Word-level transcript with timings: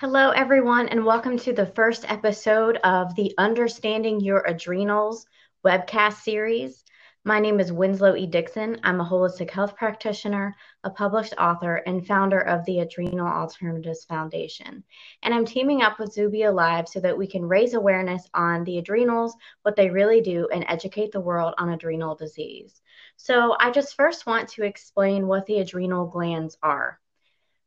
Hello, 0.00 0.30
everyone, 0.30 0.86
and 0.90 1.04
welcome 1.04 1.36
to 1.38 1.52
the 1.52 1.66
first 1.66 2.08
episode 2.08 2.76
of 2.84 3.16
the 3.16 3.34
Understanding 3.36 4.20
Your 4.20 4.44
Adrenals 4.46 5.26
webcast 5.66 6.22
series. 6.22 6.84
My 7.24 7.40
name 7.40 7.58
is 7.58 7.72
Winslow 7.72 8.14
E. 8.14 8.24
Dixon. 8.24 8.78
I'm 8.84 9.00
a 9.00 9.04
holistic 9.04 9.50
health 9.50 9.74
practitioner, 9.74 10.54
a 10.84 10.90
published 10.90 11.34
author, 11.36 11.82
and 11.84 12.06
founder 12.06 12.38
of 12.38 12.64
the 12.64 12.78
Adrenal 12.78 13.26
Alternatives 13.26 14.04
Foundation. 14.04 14.84
And 15.24 15.34
I'm 15.34 15.44
teaming 15.44 15.82
up 15.82 15.98
with 15.98 16.12
Zubia 16.12 16.52
Live 16.52 16.86
so 16.86 17.00
that 17.00 17.18
we 17.18 17.26
can 17.26 17.44
raise 17.44 17.74
awareness 17.74 18.22
on 18.34 18.62
the 18.62 18.78
adrenals, 18.78 19.34
what 19.62 19.74
they 19.74 19.90
really 19.90 20.20
do, 20.20 20.48
and 20.52 20.64
educate 20.68 21.10
the 21.10 21.20
world 21.20 21.54
on 21.58 21.70
adrenal 21.70 22.14
disease. 22.14 22.80
So, 23.16 23.56
I 23.58 23.72
just 23.72 23.96
first 23.96 24.26
want 24.26 24.48
to 24.50 24.62
explain 24.62 25.26
what 25.26 25.44
the 25.46 25.58
adrenal 25.58 26.06
glands 26.06 26.56
are 26.62 27.00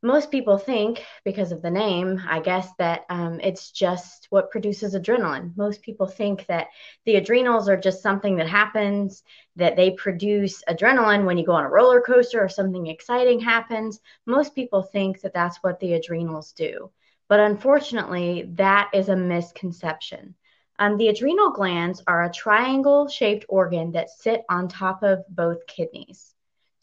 most 0.03 0.31
people 0.31 0.57
think, 0.57 1.03
because 1.23 1.51
of 1.51 1.61
the 1.61 1.69
name, 1.69 2.21
I 2.27 2.39
guess, 2.39 2.67
that 2.79 3.05
um, 3.09 3.39
it's 3.39 3.71
just 3.71 4.27
what 4.31 4.49
produces 4.49 4.95
adrenaline. 4.95 5.55
Most 5.55 5.81
people 5.83 6.07
think 6.07 6.45
that 6.47 6.67
the 7.05 7.17
adrenals 7.17 7.69
are 7.69 7.77
just 7.77 8.01
something 8.01 8.37
that 8.37 8.47
happens, 8.47 9.23
that 9.57 9.75
they 9.75 9.91
produce 9.91 10.63
adrenaline 10.67 11.25
when 11.25 11.37
you 11.37 11.45
go 11.45 11.51
on 11.53 11.65
a 11.65 11.69
roller 11.69 12.01
coaster 12.01 12.43
or 12.43 12.49
something 12.49 12.87
exciting 12.87 13.39
happens. 13.39 13.99
Most 14.25 14.55
people 14.55 14.81
think 14.81 15.21
that 15.21 15.33
that's 15.33 15.57
what 15.57 15.79
the 15.79 15.93
adrenals 15.93 16.53
do. 16.53 16.89
But 17.27 17.39
unfortunately, 17.39 18.49
that 18.55 18.89
is 18.93 19.09
a 19.09 19.15
misconception. 19.15 20.35
Um, 20.79 20.97
the 20.97 21.09
adrenal 21.09 21.51
glands 21.51 22.01
are 22.07 22.23
a 22.23 22.31
triangle 22.31 23.07
shaped 23.07 23.45
organ 23.47 23.91
that 23.91 24.09
sit 24.09 24.41
on 24.49 24.67
top 24.67 25.03
of 25.03 25.23
both 25.29 25.67
kidneys. 25.67 26.33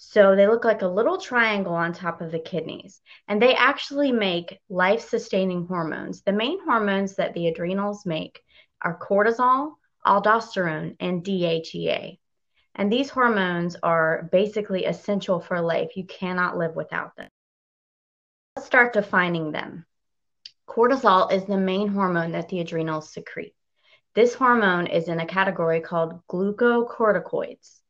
So 0.01 0.37
they 0.37 0.47
look 0.47 0.65
like 0.65 0.83
a 0.83 0.87
little 0.87 1.19
triangle 1.19 1.75
on 1.75 1.93
top 1.93 2.21
of 2.21 2.31
the 2.31 2.39
kidneys. 2.39 3.03
And 3.27 3.43
they 3.43 3.57
actually 3.57 4.13
make 4.13 4.61
life 4.69 5.01
sustaining 5.01 5.67
hormones. 5.67 6.23
The 6.23 6.33
main 6.33 6.61
hormones 6.65 7.17
that 7.17 7.35
the 7.35 7.49
adrenals 7.49 8.07
make 8.07 8.41
are 8.81 8.97
cortisol, 8.97 9.73
aldosterone, 10.07 10.95
and 11.01 11.25
DHEA. 11.25 12.21
And 12.77 12.93
these 12.93 13.11
hormones 13.11 13.75
are 13.83 14.29
basically 14.31 14.85
essential 14.85 15.41
for 15.41 15.61
life. 15.61 15.97
You 15.97 16.07
cannot 16.07 16.57
live 16.57 16.77
without 16.77 17.17
them. 17.17 17.29
Let's 18.55 18.69
start 18.69 18.93
defining 18.93 19.51
them. 19.51 19.85
Cortisol 20.69 21.33
is 21.33 21.45
the 21.45 21.59
main 21.59 21.89
hormone 21.89 22.33
that 22.33 22.49
the 22.49 22.61
adrenals 22.61 23.13
secrete. 23.13 23.57
This 24.15 24.35
hormone 24.35 24.87
is 24.87 25.09
in 25.09 25.19
a 25.19 25.27
category 25.27 25.81
called 25.81 26.25
glucocorticoids 26.29 27.81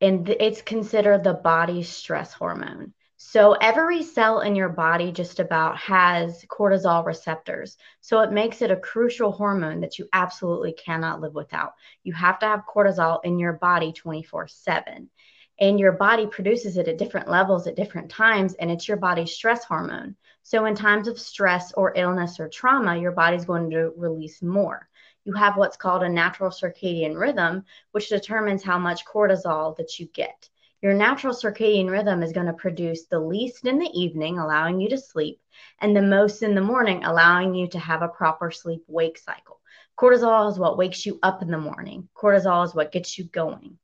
and 0.00 0.28
it's 0.28 0.62
considered 0.62 1.24
the 1.24 1.34
body's 1.34 1.88
stress 1.88 2.32
hormone. 2.32 2.92
So 3.18 3.54
every 3.54 4.02
cell 4.02 4.40
in 4.40 4.54
your 4.54 4.68
body 4.68 5.10
just 5.10 5.40
about 5.40 5.78
has 5.78 6.44
cortisol 6.50 7.04
receptors. 7.04 7.78
So 8.02 8.20
it 8.20 8.30
makes 8.30 8.60
it 8.60 8.70
a 8.70 8.76
crucial 8.76 9.32
hormone 9.32 9.80
that 9.80 9.98
you 9.98 10.06
absolutely 10.12 10.74
cannot 10.74 11.22
live 11.22 11.34
without. 11.34 11.72
You 12.04 12.12
have 12.12 12.38
to 12.40 12.46
have 12.46 12.64
cortisol 12.68 13.20
in 13.24 13.38
your 13.38 13.54
body 13.54 13.92
24 13.92 14.48
7. 14.48 15.08
And 15.58 15.80
your 15.80 15.92
body 15.92 16.26
produces 16.26 16.76
it 16.76 16.88
at 16.88 16.98
different 16.98 17.30
levels 17.30 17.66
at 17.66 17.76
different 17.76 18.10
times, 18.10 18.52
and 18.54 18.70
it's 18.70 18.86
your 18.86 18.98
body's 18.98 19.32
stress 19.32 19.64
hormone. 19.64 20.14
So, 20.42 20.66
in 20.66 20.74
times 20.74 21.08
of 21.08 21.18
stress 21.18 21.72
or 21.72 21.94
illness 21.96 22.38
or 22.38 22.50
trauma, 22.50 22.98
your 22.98 23.12
body's 23.12 23.46
going 23.46 23.70
to 23.70 23.94
release 23.96 24.42
more 24.42 24.86
you 25.26 25.32
have 25.32 25.56
what's 25.56 25.76
called 25.76 26.04
a 26.04 26.08
natural 26.08 26.50
circadian 26.50 27.18
rhythm, 27.18 27.64
which 27.90 28.08
determines 28.08 28.62
how 28.62 28.78
much 28.78 29.04
cortisol 29.04 29.76
that 29.76 29.98
you 29.98 30.06
get. 30.06 30.48
Your 30.82 30.94
natural 30.94 31.34
circadian 31.34 31.90
rhythm 31.90 32.22
is 32.22 32.32
going 32.32 32.46
to 32.46 32.52
produce 32.52 33.06
the 33.06 33.18
least 33.18 33.66
in 33.66 33.80
the 33.80 33.90
evening, 33.92 34.38
allowing 34.38 34.80
you 34.80 34.88
to 34.90 34.98
sleep, 34.98 35.40
and 35.80 35.96
the 35.96 36.02
most 36.02 36.44
in 36.44 36.54
the 36.54 36.60
morning, 36.60 37.02
allowing 37.02 37.56
you 37.56 37.66
to 37.68 37.78
have 37.78 38.02
a 38.02 38.08
proper 38.08 38.52
sleep 38.52 38.84
wake 38.86 39.18
cycle. 39.18 39.60
Cortisol 39.98 40.48
is 40.48 40.60
what 40.60 40.78
wakes 40.78 41.04
you 41.04 41.18
up 41.24 41.42
in 41.42 41.50
the 41.50 41.58
morning, 41.58 42.08
cortisol 42.14 42.64
is 42.64 42.74
what 42.74 42.92
gets 42.92 43.18
you 43.18 43.24
going. 43.24 43.78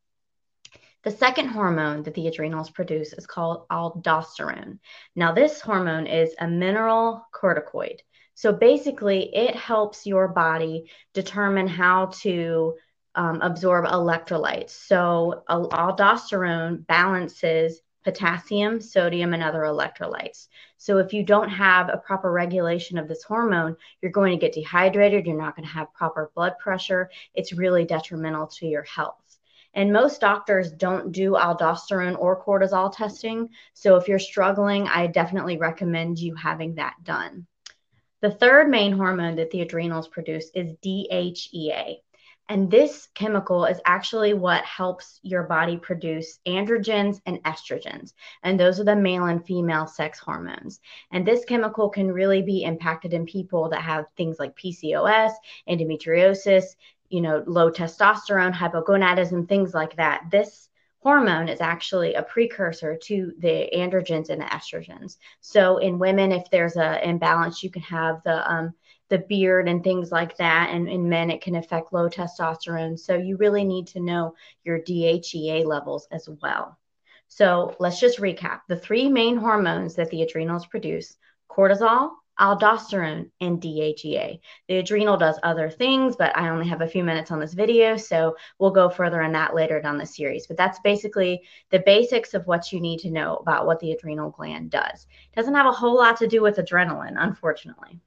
The 1.03 1.11
second 1.11 1.49
hormone 1.49 2.05
that 2.05 2.15
the 2.15 2.29
adrenals 2.29 2.71
produce 2.71 3.13
is 3.13 3.27
called 3.27 3.67
aldosterone. 3.69 4.79
Now, 5.17 5.33
this 5.33 5.61
hormone 5.61 6.07
is 6.07 6.33
a 6.39 6.47
mineral 6.47 7.27
corticoid. 7.35 7.99
So 8.35 8.53
basically, 8.53 9.35
it 9.35 9.55
helps 9.55 10.07
your 10.07 10.29
body 10.29 10.91
determine 11.15 11.69
how 11.69 12.07
to 12.23 12.75
um, 13.15 13.41
absorb 13.43 13.85
electrolytes. 13.85 14.71
So 14.71 15.45
aldosterone 15.49 16.87
balances 16.87 17.81
potassium, 18.05 18.81
sodium, 18.81 19.33
and 19.35 19.43
other 19.43 19.61
electrolytes. 19.61 20.49
So 20.77 20.99
if 20.99 21.13
you 21.13 21.23
don't 21.25 21.49
have 21.49 21.89
a 21.89 21.99
proper 21.99 22.31
regulation 22.31 22.99
of 22.99 23.09
this 23.09 23.23
hormone, 23.23 23.77
you're 24.01 24.13
going 24.13 24.33
to 24.33 24.41
get 24.41 24.55
dehydrated. 24.55 25.27
You're 25.27 25.37
not 25.37 25.57
going 25.57 25.67
to 25.67 25.75
have 25.75 25.95
proper 25.95 26.31
blood 26.35 26.55
pressure. 26.59 27.11
It's 27.35 27.53
really 27.53 27.85
detrimental 27.85 28.49
to 28.49 28.67
your 28.67 28.83
health. 28.83 29.39
And 29.75 29.93
most 29.93 30.21
doctors 30.21 30.71
don't 30.71 31.13
do 31.13 31.33
aldosterone 31.33 32.19
or 32.19 32.43
cortisol 32.43 32.95
testing. 32.95 33.49
So 33.73 33.97
if 33.97 34.07
you're 34.07 34.19
struggling, 34.19 34.87
I 34.87 35.07
definitely 35.07 35.57
recommend 35.57 36.19
you 36.19 36.35
having 36.35 36.75
that 36.75 36.97
done. 37.05 37.47
The 38.23 38.31
third 38.31 38.69
main 38.69 38.93
hormone 38.93 39.35
that 39.37 39.51
the 39.51 39.63
adrenals 39.63 40.07
produce 40.07 40.49
is 40.55 40.75
DHEA. 40.85 41.97
And 42.49 42.71
this 42.71 43.09
chemical 43.15 43.65
is 43.65 43.81
actually 43.85 44.33
what 44.33 44.65
helps 44.65 45.19
your 45.25 45.43
body 45.43 45.77
produce 45.77 46.39
androgens 46.47 47.21
and 47.27 47.43
estrogens. 47.43 48.13
And 48.45 48.61
those 48.61 48.79
are 48.79 48.85
the 48.85 48.95
male 48.95 49.25
and 49.25 49.45
female 49.45 49.89
sex 49.89 50.21
hormones. 50.21 50.79
And 51.11 51.27
this 51.27 51.45
chemical 51.45 51.89
can 51.89 52.13
really 52.13 52.43
be 52.43 52.63
impacted 52.63 53.13
in 53.13 53.27
people 53.27 53.69
that 53.71 53.83
have 53.83 54.07
things 54.17 54.39
like 54.39 54.57
PCOS, 54.57 55.33
endometriosis, 55.69 56.77
you 57.11 57.23
know, 57.23 57.43
low 57.49 57.73
testosterone, 57.73 58.53
hypogonadism, 58.55 59.49
things 59.49 59.75
like 59.75 59.97
that. 59.97 60.25
This 60.31 60.69
hormone 61.03 61.49
is 61.49 61.61
actually 61.61 62.15
a 62.15 62.23
precursor 62.23 62.97
to 62.97 63.33
the 63.39 63.69
androgens 63.75 64.31
and 64.31 64.41
the 64.41 64.47
estrogens. 64.47 65.17
So 65.41 65.79
in 65.79 65.99
women, 65.99 66.31
if 66.33 66.49
there's 66.51 66.77
an 66.77 67.01
imbalance, 67.03 67.63
you 67.63 67.71
can 67.71 67.83
have 67.83 68.23
the 68.25 68.51
um, 68.51 68.75
the 69.09 69.19
beard 69.19 69.69
and 69.69 69.85
things 69.85 70.11
like 70.11 70.37
that. 70.39 70.71
And 70.71 70.89
in 70.89 71.09
men, 71.09 71.31
it 71.31 71.43
can 71.43 71.57
affect 71.57 71.93
low 71.93 72.09
testosterone. 72.09 72.99
So 72.99 73.15
you 73.15 73.37
really 73.37 73.65
need 73.65 73.89
to 73.89 74.01
know 74.01 74.35
your 74.65 74.79
DHEA 74.79 75.67
levels 75.67 76.09
as 76.11 76.29
well. 76.41 76.79
So 77.29 77.77
let's 77.79 78.01
just 78.01 78.21
recap 78.21 78.61
the 78.69 78.77
three 78.77 79.09
main 79.09 79.37
hormones 79.37 79.97
that 79.97 80.09
the 80.11 80.23
adrenals 80.23 80.67
produce 80.67 81.17
cortisol, 81.51 82.13
aldosterone, 82.41 83.31
and 83.41 83.61
DHEA. 83.61 84.41
The 84.69 84.77
adrenal 84.79 85.17
does 85.17 85.39
other 85.43 85.71
things, 85.71 86.17
but 86.17 86.37
I 86.37 86.49
only 86.49 86.69
have 86.69 86.81
a 86.81 86.89
few 86.89 87.05
minutes 87.05 87.31
on 87.31 87.41
this 87.41 87.55
video, 87.55 87.97
so 87.97 88.37
we'll 88.59 88.71
go 88.71 88.89
further 88.89 89.23
on 89.23 89.33
that 89.33 89.55
later 89.55 89.81
down 89.81 89.99
the 89.99 90.07
series. 90.07 90.47
But 90.47 90.57
that's 90.57 90.81
basically 90.81 91.43
the 91.71 91.83
basics 91.85 92.35
of 92.35 92.47
what 92.47 92.73
you 92.73 92.81
need 92.81 93.01
to 93.01 93.11
know 93.11 93.37
about 93.37 93.67
what 93.67 93.81
the 93.81 93.93
adrenal 93.93 94.31
gland 94.31 94.71
does. 94.71 95.07
It 95.33 95.37
doesn't 95.37 95.55
have 95.55 95.67
a 95.67 95.73
whole 95.73 95.97
lot 95.97 96.17
to 96.19 96.27
do 96.27 96.43
with 96.43 96.57
adrenaline, 96.57 97.15
unfortunately. 97.17 98.01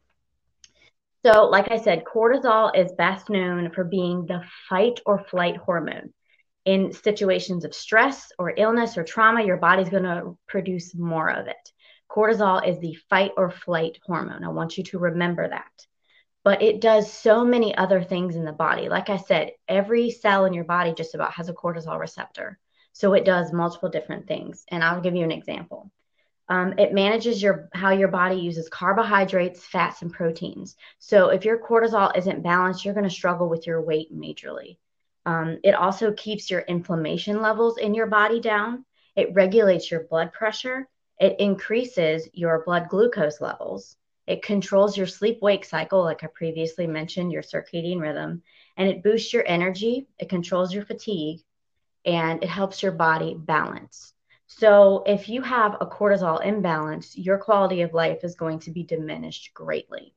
So, 1.26 1.46
like 1.46 1.72
I 1.72 1.78
said, 1.78 2.04
cortisol 2.04 2.76
is 2.78 2.92
best 2.92 3.32
known 3.32 3.72
for 3.72 3.84
being 3.84 4.26
the 4.26 4.44
fight 4.70 5.00
or 5.08 5.18
flight 5.18 5.58
hormone. 5.58 6.14
In 6.66 6.92
situations 6.92 7.66
of 7.66 7.74
stress 7.74 8.32
or 8.38 8.54
illness 8.58 8.98
or 8.98 9.04
trauma, 9.04 9.44
your 9.44 9.58
body's 9.58 9.90
going 9.90 10.04
to 10.04 10.38
produce 10.48 10.96
more 10.96 11.30
of 11.30 11.48
it. 11.48 11.72
Cortisol 12.16 12.66
is 12.66 12.80
the 12.80 12.98
fight 13.10 13.32
or 13.36 13.52
flight 13.52 14.00
hormone. 14.06 14.46
I 14.46 14.50
want 14.50 14.78
you 14.78 14.84
to 14.86 15.00
remember 15.00 15.50
that. 15.50 15.86
But 16.46 16.62
it 16.62 16.80
does 16.80 17.12
so 17.12 17.44
many 17.44 17.76
other 17.76 18.02
things 18.02 18.36
in 18.36 18.46
the 18.46 18.54
body. 18.54 18.88
Like 18.88 19.10
I 19.10 19.18
said, 19.18 19.52
every 19.68 20.12
cell 20.12 20.46
in 20.46 20.54
your 20.54 20.64
body 20.64 20.94
just 20.94 21.16
about 21.16 21.34
has 21.34 21.50
a 21.50 21.54
cortisol 21.54 22.00
receptor. 22.00 22.58
So 22.94 23.14
it 23.14 23.26
does 23.26 23.52
multiple 23.52 23.90
different 23.90 24.28
things. 24.28 24.64
And 24.70 24.84
I'll 24.84 25.02
give 25.02 25.16
you 25.16 25.24
an 25.24 25.32
example. 25.32 25.92
Um, 26.48 26.76
it 26.78 26.94
manages 26.94 27.42
your 27.42 27.68
how 27.74 27.90
your 27.90 28.08
body 28.08 28.36
uses 28.36 28.70
carbohydrates, 28.70 29.66
fats, 29.66 30.02
and 30.02 30.14
proteins. 30.14 30.78
So 31.00 31.30
if 31.30 31.44
your 31.44 31.58
cortisol 31.58 32.16
isn't 32.16 32.44
balanced, 32.44 32.86
you're 32.86 32.94
going 32.94 33.10
to 33.10 33.10
struggle 33.10 33.50
with 33.50 33.68
your 33.68 33.82
weight 33.82 34.16
majorly. 34.16 34.78
Um, 35.26 35.58
it 35.64 35.74
also 35.74 36.14
keeps 36.14 36.52
your 36.52 36.62
inflammation 36.62 37.42
levels 37.42 37.78
in 37.78 37.96
your 37.96 38.06
body 38.06 38.40
down. 38.40 38.86
It 39.16 39.34
regulates 39.34 39.90
your 39.90 40.04
blood 40.04 40.32
pressure 40.32 40.88
it 41.20 41.40
increases 41.40 42.28
your 42.34 42.64
blood 42.66 42.90
glucose 42.90 43.42
levels. 43.42 43.96
It 44.28 44.44
controls 44.44 44.98
your 44.98 45.08
sleep 45.08 45.40
wake 45.42 45.66
cycle, 45.66 46.04
like 46.04 46.24
I 46.24 46.28
previously 46.28 46.88
mentioned, 46.88 47.32
your 47.32 47.44
circadian 47.44 48.02
rhythm, 48.02 48.42
and 48.76 48.90
it 48.90 49.04
boosts 49.04 49.32
your 49.32 49.44
energy, 49.48 50.08
it 50.18 50.30
controls 50.30 50.74
your 50.74 50.86
fatigue, 50.86 51.42
and 52.06 52.44
it 52.44 52.50
helps 52.50 52.82
your 52.82 52.92
body 52.92 53.36
balance. 53.38 54.14
So, 54.48 55.04
if 55.06 55.28
you 55.28 55.42
have 55.42 55.76
a 55.82 55.86
cortisol 55.86 56.44
imbalance, 56.46 57.18
your 57.18 57.38
quality 57.38 57.82
of 57.82 57.94
life 57.94 58.24
is 58.24 58.36
going 58.36 58.60
to 58.60 58.72
be 58.72 58.84
diminished 58.84 59.54
greatly. 59.54 60.14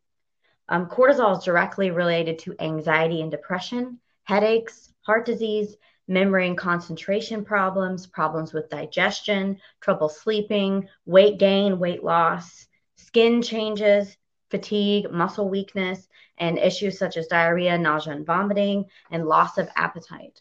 Um, 0.68 0.86
cortisol 0.86 1.38
is 1.38 1.44
directly 1.44 1.90
related 1.90 2.38
to 2.40 2.54
anxiety 2.60 3.22
and 3.22 3.30
depression, 3.30 4.00
headaches, 4.24 4.92
heart 5.00 5.24
disease, 5.24 5.76
memory 6.08 6.48
and 6.48 6.56
concentration 6.56 7.44
problems, 7.44 8.06
problems 8.06 8.52
with 8.52 8.70
digestion, 8.70 9.60
trouble 9.80 10.08
sleeping, 10.08 10.88
weight 11.04 11.38
gain, 11.38 11.78
weight 11.78 12.02
loss, 12.02 12.66
skin 12.96 13.42
changes, 13.42 14.16
fatigue, 14.50 15.10
muscle 15.12 15.48
weakness, 15.48 16.08
and 16.38 16.58
issues 16.58 16.98
such 16.98 17.16
as 17.16 17.26
diarrhea, 17.26 17.76
nausea, 17.76 18.14
and 18.14 18.26
vomiting, 18.26 18.86
and 19.10 19.26
loss 19.26 19.58
of 19.58 19.68
appetite. 19.76 20.40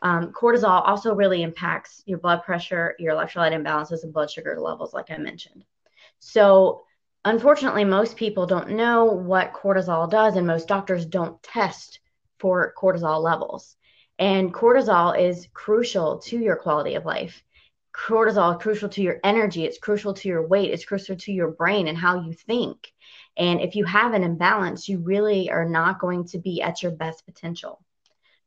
Um, 0.00 0.32
cortisol 0.32 0.82
also 0.88 1.14
really 1.14 1.42
impacts 1.42 2.02
your 2.06 2.18
blood 2.18 2.42
pressure, 2.42 2.96
your 2.98 3.14
electrolyte 3.14 3.52
imbalances, 3.52 4.02
and 4.02 4.12
blood 4.12 4.30
sugar 4.30 4.58
levels, 4.58 4.92
like 4.92 5.10
I 5.10 5.18
mentioned. 5.18 5.64
So, 6.18 6.82
unfortunately, 7.24 7.84
most 7.84 8.16
people 8.16 8.46
don't 8.46 8.70
know 8.70 9.04
what 9.04 9.52
cortisol 9.52 10.10
does, 10.10 10.36
and 10.36 10.46
most 10.46 10.66
doctors 10.66 11.06
don't 11.06 11.40
test 11.42 12.00
for 12.38 12.74
cortisol 12.76 13.22
levels. 13.22 13.76
And 14.22 14.54
cortisol 14.54 15.18
is 15.18 15.48
crucial 15.52 16.18
to 16.18 16.38
your 16.38 16.54
quality 16.54 16.94
of 16.94 17.04
life. 17.04 17.42
Cortisol 17.92 18.56
is 18.56 18.62
crucial 18.62 18.88
to 18.90 19.02
your 19.02 19.18
energy, 19.24 19.64
it's 19.64 19.78
crucial 19.78 20.14
to 20.14 20.28
your 20.28 20.46
weight, 20.46 20.70
it's 20.70 20.84
crucial 20.84 21.16
to 21.16 21.32
your 21.32 21.50
brain 21.50 21.88
and 21.88 21.98
how 21.98 22.20
you 22.20 22.32
think. 22.32 22.92
And 23.36 23.60
if 23.60 23.74
you 23.74 23.84
have 23.84 24.14
an 24.14 24.22
imbalance, 24.22 24.88
you 24.88 25.00
really 25.00 25.50
are 25.50 25.68
not 25.68 25.98
going 25.98 26.26
to 26.26 26.38
be 26.38 26.62
at 26.62 26.84
your 26.84 26.92
best 26.92 27.26
potential. 27.26 27.82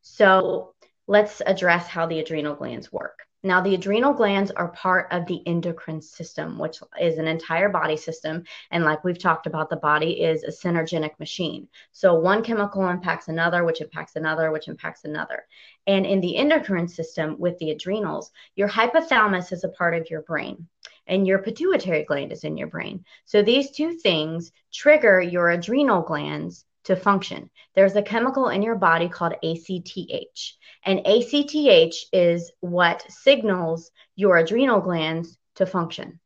So, 0.01 0.74
let's 1.07 1.41
address 1.45 1.87
how 1.87 2.05
the 2.05 2.19
adrenal 2.19 2.55
glands 2.55 2.91
work. 2.91 3.19
Now, 3.45 3.61
the 3.61 3.75
adrenal 3.75 4.13
glands 4.13 4.49
are 4.49 4.69
part 4.69 5.07
of 5.11 5.27
the 5.27 5.39
endocrine 5.45 6.01
system, 6.01 6.57
which 6.57 6.79
is 6.99 7.19
an 7.19 7.27
entire 7.27 7.69
body 7.69 7.95
system. 7.95 8.43
And 8.71 8.83
like 8.83 9.03
we've 9.03 9.19
talked 9.19 9.45
about, 9.45 9.69
the 9.69 9.75
body 9.75 10.23
is 10.23 10.43
a 10.43 10.47
synergenic 10.47 11.19
machine. 11.19 11.67
So 11.91 12.15
one 12.15 12.41
chemical 12.41 12.89
impacts 12.89 13.27
another, 13.27 13.63
which 13.63 13.81
impacts 13.81 14.15
another, 14.15 14.51
which 14.51 14.67
impacts 14.67 15.03
another. 15.03 15.45
And 15.85 16.07
in 16.07 16.21
the 16.21 16.37
endocrine 16.37 16.87
system 16.87 17.37
with 17.37 17.55
the 17.59 17.69
adrenals, 17.69 18.31
your 18.55 18.67
hypothalamus 18.67 19.53
is 19.53 19.63
a 19.63 19.69
part 19.69 19.93
of 19.93 20.09
your 20.09 20.23
brain 20.23 20.67
and 21.05 21.27
your 21.27 21.37
pituitary 21.37 22.03
gland 22.03 22.31
is 22.31 22.43
in 22.45 22.57
your 22.57 22.67
brain. 22.67 23.05
So 23.25 23.43
these 23.43 23.69
two 23.69 23.93
things 23.93 24.51
trigger 24.73 25.21
your 25.21 25.51
adrenal 25.51 26.01
glands 26.01 26.65
to 26.85 26.95
function. 26.95 27.49
There's 27.75 27.95
a 27.95 28.01
chemical 28.01 28.49
in 28.49 28.61
your 28.61 28.75
body 28.75 29.09
called 29.09 29.33
ACTH. 29.43 30.53
And 30.83 30.99
ACTH 31.05 32.05
is 32.13 32.51
what 32.61 33.05
signals 33.09 33.91
your 34.15 34.37
adrenal 34.37 34.81
glands 34.81 35.37
to 35.55 35.65
function. 35.65 36.19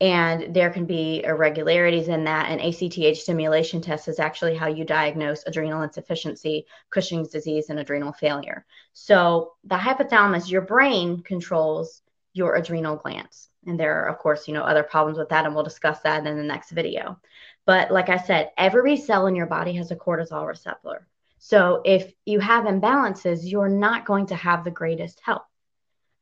And 0.00 0.52
there 0.54 0.70
can 0.70 0.84
be 0.84 1.22
irregularities 1.22 2.08
in 2.08 2.24
that. 2.24 2.50
And 2.50 2.60
ACTH 2.60 3.18
stimulation 3.18 3.80
test 3.80 4.08
is 4.08 4.18
actually 4.18 4.56
how 4.56 4.66
you 4.66 4.84
diagnose 4.84 5.44
adrenal 5.46 5.82
insufficiency, 5.82 6.66
Cushing's 6.90 7.28
disease, 7.28 7.70
and 7.70 7.78
adrenal 7.78 8.12
failure. 8.12 8.66
So 8.94 9.52
the 9.64 9.76
hypothalamus, 9.76 10.50
your 10.50 10.62
brain 10.62 11.22
controls 11.22 12.02
your 12.32 12.56
adrenal 12.56 12.96
glands. 12.96 13.48
And 13.66 13.78
there 13.78 14.02
are, 14.02 14.08
of 14.08 14.18
course, 14.18 14.48
you 14.48 14.54
know, 14.54 14.62
other 14.62 14.82
problems 14.82 15.18
with 15.18 15.28
that, 15.28 15.46
and 15.46 15.54
we'll 15.54 15.62
discuss 15.62 16.00
that 16.00 16.26
in 16.26 16.36
the 16.36 16.42
next 16.42 16.70
video. 16.70 17.20
But 17.64 17.90
like 17.90 18.08
I 18.08 18.16
said, 18.16 18.50
every 18.56 18.96
cell 18.96 19.26
in 19.26 19.36
your 19.36 19.46
body 19.46 19.74
has 19.74 19.90
a 19.90 19.96
cortisol 19.96 20.46
receptor. 20.46 21.06
So 21.38 21.82
if 21.84 22.12
you 22.24 22.40
have 22.40 22.64
imbalances, 22.64 23.40
you're 23.42 23.68
not 23.68 24.04
going 24.04 24.26
to 24.26 24.34
have 24.34 24.64
the 24.64 24.70
greatest 24.70 25.20
health. 25.24 25.42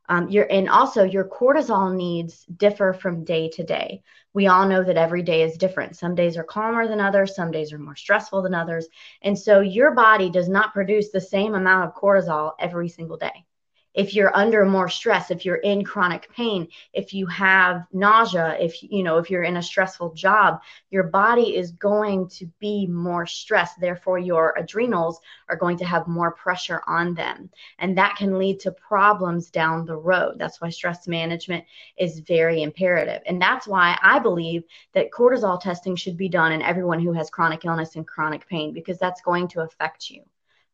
Um, 0.08 0.28
your 0.28 0.46
and 0.50 0.68
also 0.68 1.04
your 1.04 1.24
cortisol 1.24 1.94
needs 1.94 2.44
differ 2.46 2.92
from 2.92 3.24
day 3.24 3.48
to 3.50 3.62
day. 3.62 4.02
We 4.32 4.48
all 4.48 4.66
know 4.66 4.82
that 4.82 4.96
every 4.96 5.22
day 5.22 5.42
is 5.42 5.56
different. 5.56 5.96
Some 5.96 6.16
days 6.16 6.36
are 6.36 6.42
calmer 6.42 6.88
than 6.88 7.00
others, 7.00 7.36
some 7.36 7.52
days 7.52 7.72
are 7.72 7.78
more 7.78 7.94
stressful 7.94 8.42
than 8.42 8.54
others. 8.54 8.88
And 9.22 9.38
so 9.38 9.60
your 9.60 9.92
body 9.92 10.28
does 10.28 10.48
not 10.48 10.72
produce 10.72 11.10
the 11.10 11.20
same 11.20 11.54
amount 11.54 11.88
of 11.88 11.94
cortisol 11.94 12.52
every 12.58 12.88
single 12.88 13.18
day 13.18 13.46
if 13.94 14.14
you're 14.14 14.36
under 14.36 14.64
more 14.64 14.88
stress 14.88 15.30
if 15.30 15.44
you're 15.44 15.56
in 15.56 15.84
chronic 15.84 16.32
pain 16.34 16.68
if 16.92 17.12
you 17.12 17.26
have 17.26 17.84
nausea 17.92 18.56
if 18.60 18.82
you 18.82 19.02
know 19.02 19.18
if 19.18 19.30
you're 19.30 19.42
in 19.42 19.56
a 19.56 19.62
stressful 19.62 20.12
job 20.14 20.60
your 20.90 21.04
body 21.04 21.56
is 21.56 21.72
going 21.72 22.28
to 22.28 22.46
be 22.58 22.86
more 22.86 23.26
stressed. 23.26 23.80
Therefore 23.80 24.18
your 24.18 24.54
adrenals 24.56 25.20
are 25.48 25.56
going 25.56 25.76
to 25.78 25.84
have 25.84 26.06
more 26.06 26.32
pressure 26.32 26.82
on 26.86 27.14
them. 27.14 27.50
And 27.78 27.96
that 27.98 28.16
can 28.16 28.38
lead 28.38 28.60
to 28.60 28.72
problems 28.72 29.50
down 29.50 29.84
the 29.84 29.96
road. 29.96 30.36
That's 30.38 30.60
why 30.60 30.70
stress 30.70 31.06
management 31.06 31.64
is 31.96 32.20
very 32.20 32.62
imperative. 32.62 33.22
And 33.26 33.40
that's 33.40 33.66
why 33.66 33.98
i 34.02 34.18
believe 34.18 34.64
that 34.94 35.10
cortisol 35.10 35.60
testing 35.60 35.96
should 35.96 36.16
be 36.16 36.28
done 36.28 36.52
in 36.52 36.62
everyone 36.62 37.00
who 37.00 37.12
has 37.12 37.30
chronic 37.30 37.64
illness 37.64 37.96
and 37.96 38.06
chronic 38.06 38.46
pain 38.48 38.72
because 38.72 38.98
that's 38.98 39.20
going 39.22 39.48
to 39.48 39.60
affect 39.60 40.10
you. 40.10 40.22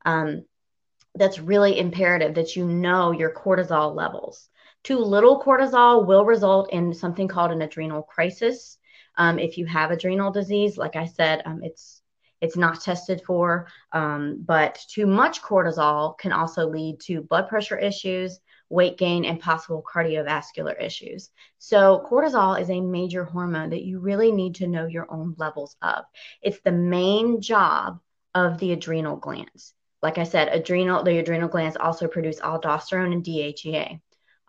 Um, 0.04 0.44
that's 1.16 1.38
really 1.38 1.78
imperative 1.78 2.34
that 2.34 2.56
you 2.56 2.66
know 2.66 3.12
your 3.12 3.32
cortisol 3.32 3.94
levels. 3.94 4.48
Too 4.84 4.98
little 4.98 5.42
cortisol 5.42 6.06
will 6.06 6.24
result 6.24 6.72
in 6.72 6.94
something 6.94 7.28
called 7.28 7.50
an 7.50 7.62
adrenal 7.62 8.02
crisis. 8.02 8.78
Um, 9.16 9.38
if 9.38 9.58
you 9.58 9.66
have 9.66 9.90
adrenal 9.90 10.30
disease, 10.30 10.76
like 10.76 10.94
I 10.96 11.06
said, 11.06 11.42
um, 11.44 11.60
it's 11.62 12.02
it's 12.40 12.56
not 12.56 12.82
tested 12.82 13.22
for, 13.26 13.66
um, 13.92 14.42
but 14.44 14.78
too 14.90 15.06
much 15.06 15.40
cortisol 15.40 16.18
can 16.18 16.32
also 16.32 16.68
lead 16.68 17.00
to 17.00 17.22
blood 17.22 17.48
pressure 17.48 17.78
issues, 17.78 18.40
weight 18.68 18.98
gain, 18.98 19.24
and 19.24 19.40
possible 19.40 19.82
cardiovascular 19.82 20.80
issues. 20.80 21.30
So, 21.58 22.06
cortisol 22.10 22.60
is 22.60 22.68
a 22.68 22.80
major 22.80 23.24
hormone 23.24 23.70
that 23.70 23.84
you 23.84 24.00
really 24.00 24.32
need 24.32 24.56
to 24.56 24.66
know 24.66 24.86
your 24.86 25.10
own 25.10 25.34
levels 25.38 25.76
of. 25.80 26.04
It's 26.42 26.60
the 26.60 26.72
main 26.72 27.40
job 27.40 28.00
of 28.34 28.58
the 28.58 28.72
adrenal 28.72 29.16
glands. 29.16 29.72
Like 30.02 30.18
I 30.18 30.24
said, 30.24 30.48
adrenal 30.48 31.02
the 31.02 31.18
adrenal 31.18 31.48
glands 31.48 31.76
also 31.76 32.06
produce 32.06 32.40
aldosterone 32.40 33.12
and 33.12 33.24
DHEA. 33.24 34.00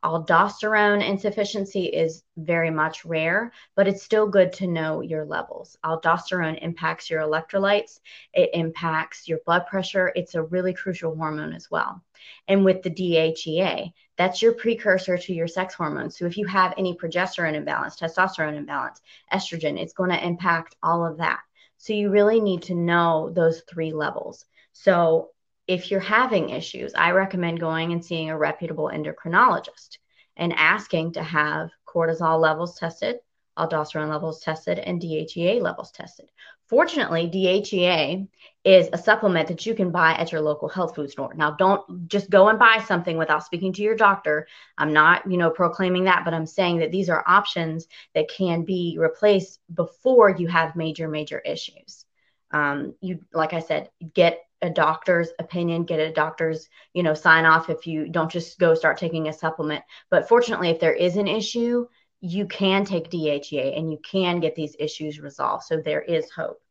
Aldosterone 0.04 1.04
insufficiency 1.04 1.86
is 1.86 2.24
very 2.38 2.70
much 2.70 3.04
rare, 3.04 3.52
but 3.76 3.88
it's 3.88 4.04
still 4.04 4.28
good 4.28 4.54
to 4.54 4.68
know 4.68 5.02
your 5.02 5.26
levels. 5.26 5.76
Aldosterone 5.84 6.62
impacts 6.62 7.10
your 7.10 7.22
electrolytes, 7.22 8.00
it 8.34 8.52
impacts 8.54 9.28
your 9.28 9.40
blood 9.46 9.66
pressure. 9.66 10.12
It's 10.16 10.36
a 10.36 10.44
really 10.44 10.74
crucial 10.74 11.16
hormone 11.16 11.54
as 11.54 11.72
well. 11.72 12.04
And 12.48 12.64
with 12.64 12.84
the 12.84 12.92
DHEA, 12.92 13.92
that's 14.18 14.42
your 14.42 14.54
precursor 14.54 15.18
to 15.18 15.34
your 15.34 15.48
sex 15.48 15.74
hormones. 15.74 16.18
So 16.18 16.26
if 16.26 16.38
you 16.38 16.46
have 16.46 16.76
any 16.78 16.96
progesterone 16.96 17.56
imbalance, 17.56 17.96
testosterone 17.96 18.56
imbalance, 18.56 19.02
estrogen, 19.34 19.80
it's 19.80 19.94
going 19.94 20.12
to 20.12 20.26
impact 20.26 20.76
all 20.84 21.06
of 21.06 21.18
that. 21.18 21.40
So 21.80 21.94
you 21.94 22.12
really 22.12 22.40
need 22.40 22.62
to 22.64 22.76
know 22.76 23.32
those 23.34 23.62
three 23.62 23.94
levels. 23.94 24.46
So 24.74 25.32
if 25.68 25.92
you're 25.92 26.00
having 26.00 26.50
issues, 26.50 26.94
I 26.96 27.12
recommend 27.12 27.60
going 27.60 27.92
and 27.92 28.04
seeing 28.04 28.30
a 28.30 28.38
reputable 28.38 28.90
endocrinologist 28.94 29.98
and 30.38 30.54
asking 30.54 31.14
to 31.14 31.24
have 31.24 31.72
cortisol 31.86 32.40
levels 32.40 32.80
tested, 32.80 33.18
aldosterone 33.58 34.10
levels 34.10 34.40
tested, 34.40 34.80
and 34.80 35.02
DHEA 35.02 35.62
levels 35.62 35.92
tested. 35.92 36.30
Fortunately, 36.68 37.28
DHEA 37.28 38.28
is 38.64 38.90
a 38.92 38.98
supplement 38.98 39.48
that 39.48 39.66
you 39.66 39.74
can 39.74 39.92
buy 39.92 40.14
at 40.14 40.32
your 40.32 40.42
local 40.42 40.68
health 40.70 40.96
food 40.96 41.10
store. 41.10 41.34
Now, 41.34 41.52
don't 41.52 42.08
just 42.08 42.30
go 42.30 42.50
and 42.50 42.60
buy 42.60 42.84
something 42.86 43.18
without 43.18 43.46
speaking 43.46 43.74
to 43.74 43.82
your 43.82 43.96
doctor. 43.96 44.48
I'm 44.78 44.94
not, 44.94 45.30
you 45.30 45.38
know, 45.38 45.50
proclaiming 45.50 46.06
that, 46.06 46.24
but 46.26 46.34
I'm 46.34 46.46
saying 46.46 46.80
that 46.80 46.92
these 46.92 47.10
are 47.10 47.24
options 47.26 47.88
that 48.14 48.30
can 48.30 48.64
be 48.64 48.98
replaced 49.00 49.60
before 49.74 50.30
you 50.30 50.48
have 50.48 50.76
major, 50.76 51.08
major 51.08 51.40
issues. 51.40 52.06
Um, 52.52 52.96
you, 53.02 53.20
like 53.34 53.54
I 53.54 53.60
said, 53.60 53.90
get 54.14 54.47
a 54.62 54.70
doctor's 54.70 55.30
opinion, 55.40 55.84
get 55.84 56.00
a 56.00 56.12
doctor's, 56.12 56.70
you 56.94 57.04
know, 57.04 57.14
sign 57.14 57.46
off 57.46 57.70
if 57.70 57.86
you 57.86 58.10
don't 58.10 58.32
just 58.32 58.60
go 58.60 58.74
start 58.74 58.98
taking 58.98 59.28
a 59.28 59.34
supplement. 59.34 59.84
But 60.10 60.28
fortunately, 60.28 60.70
if 60.70 60.80
there 60.80 60.94
is 60.94 61.18
an 61.18 61.28
issue, 61.28 61.88
you 62.22 62.48
can 62.48 62.84
take 62.84 63.12
DHEA 63.12 63.78
and 63.78 63.92
you 63.92 64.00
can 64.00 64.40
get 64.40 64.56
these 64.56 64.76
issues 64.80 65.20
resolved. 65.20 65.64
So 65.64 65.78
there 65.78 66.02
is 66.02 66.32
hope. 66.32 66.62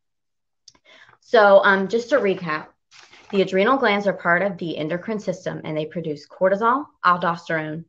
So 1.20 1.60
um, 1.64 1.88
just 1.88 2.10
to 2.10 2.16
recap, 2.16 2.68
the 3.30 3.42
adrenal 3.42 3.76
glands 3.76 4.06
are 4.06 4.12
part 4.12 4.42
of 4.42 4.58
the 4.58 4.76
endocrine 4.78 5.18
system 5.18 5.60
and 5.64 5.76
they 5.76 5.86
produce 5.86 6.28
cortisol, 6.28 6.86
aldosterone, 7.04 7.84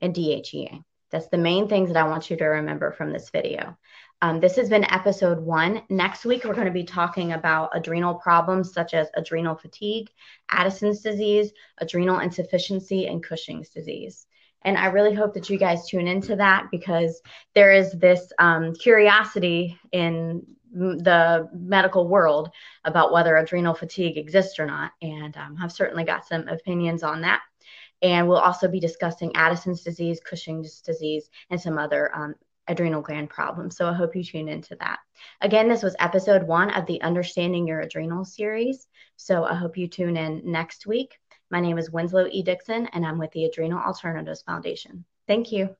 and 0.00 0.14
DHEA. 0.14 0.82
That's 1.10 1.28
the 1.28 1.38
main 1.38 1.68
things 1.68 1.88
that 1.88 2.04
I 2.04 2.08
want 2.08 2.30
you 2.30 2.36
to 2.36 2.44
remember 2.44 2.92
from 2.92 3.12
this 3.12 3.30
video. 3.30 3.76
Um, 4.22 4.40
this 4.40 4.56
has 4.56 4.70
been 4.70 4.90
episode 4.90 5.40
one. 5.40 5.82
Next 5.90 6.24
week, 6.24 6.44
we're 6.44 6.54
going 6.54 6.66
to 6.66 6.72
be 6.72 6.84
talking 6.84 7.32
about 7.32 7.70
adrenal 7.74 8.14
problems 8.14 8.72
such 8.72 8.94
as 8.94 9.08
adrenal 9.14 9.54
fatigue, 9.54 10.10
Addison's 10.50 11.02
disease, 11.02 11.52
adrenal 11.78 12.20
insufficiency, 12.20 13.06
and 13.06 13.22
Cushing's 13.22 13.68
disease. 13.68 14.26
And 14.62 14.78
I 14.78 14.86
really 14.86 15.14
hope 15.14 15.34
that 15.34 15.50
you 15.50 15.58
guys 15.58 15.86
tune 15.86 16.08
into 16.08 16.34
that 16.36 16.68
because 16.70 17.20
there 17.54 17.72
is 17.72 17.92
this 17.92 18.32
um, 18.38 18.74
curiosity 18.74 19.78
in 19.92 20.42
the 20.72 21.48
medical 21.52 22.08
world 22.08 22.50
about 22.84 23.12
whether 23.12 23.36
adrenal 23.36 23.74
fatigue 23.74 24.16
exists 24.16 24.58
or 24.58 24.66
not. 24.66 24.92
And 25.02 25.36
um, 25.36 25.56
I've 25.60 25.72
certainly 25.72 26.04
got 26.04 26.26
some 26.26 26.48
opinions 26.48 27.02
on 27.02 27.20
that. 27.20 27.42
And 28.02 28.28
we'll 28.28 28.38
also 28.38 28.68
be 28.68 28.80
discussing 28.80 29.34
Addison's 29.36 29.82
disease, 29.82 30.20
Cushing's 30.20 30.80
disease, 30.80 31.30
and 31.50 31.60
some 31.60 31.78
other 31.78 32.14
um, 32.14 32.34
adrenal 32.68 33.02
gland 33.02 33.30
problems. 33.30 33.76
So 33.76 33.88
I 33.88 33.92
hope 33.92 34.16
you 34.16 34.24
tune 34.24 34.48
into 34.48 34.76
that. 34.76 34.98
Again, 35.40 35.68
this 35.68 35.82
was 35.82 35.96
episode 35.98 36.42
one 36.42 36.70
of 36.70 36.86
the 36.86 37.00
Understanding 37.02 37.66
Your 37.66 37.80
Adrenal 37.80 38.24
series. 38.24 38.86
So 39.16 39.44
I 39.44 39.54
hope 39.54 39.76
you 39.76 39.88
tune 39.88 40.16
in 40.16 40.42
next 40.44 40.86
week. 40.86 41.18
My 41.50 41.60
name 41.60 41.78
is 41.78 41.90
Winslow 41.90 42.28
E. 42.30 42.42
Dixon, 42.42 42.86
and 42.92 43.06
I'm 43.06 43.18
with 43.18 43.30
the 43.32 43.44
Adrenal 43.44 43.78
Alternatives 43.78 44.42
Foundation. 44.42 45.04
Thank 45.26 45.52
you. 45.52 45.76